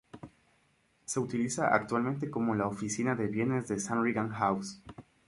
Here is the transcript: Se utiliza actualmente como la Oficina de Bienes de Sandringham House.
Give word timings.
Se 1.05 1.19
utiliza 1.19 1.67
actualmente 1.75 2.31
como 2.31 2.55
la 2.55 2.65
Oficina 2.65 3.13
de 3.15 3.27
Bienes 3.27 3.67
de 3.67 3.79
Sandringham 3.79 4.29
House. 4.31 4.81